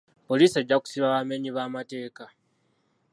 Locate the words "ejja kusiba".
0.61-1.05